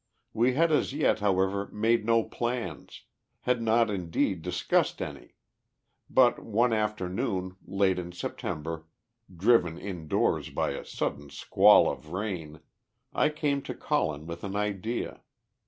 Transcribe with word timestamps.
We 0.33 0.55
had 0.55 0.71
as 0.71 0.93
yet, 0.93 1.19
however, 1.19 1.67
made 1.67 2.07
no 2.07 2.23
plans, 2.23 3.03
had 3.41 3.61
not 3.61 3.91
indeed 3.91 4.41
discussed 4.41 4.99
any; 4.99 5.35
but 6.09 6.39
one 6.39 6.73
afternoon, 6.73 7.57
late 7.67 7.99
in 7.99 8.11
September, 8.11 8.87
driven 9.31 9.77
indoors 9.77 10.49
by 10.49 10.71
a 10.71 10.83
sudden 10.83 11.29
squall 11.29 11.87
of 11.87 12.11
rain, 12.13 12.61
I 13.13 13.29
came 13.29 13.61
to 13.61 13.75
Colin 13.75 14.25
with 14.25 14.43
an 14.43 14.55
idea. 14.55 15.21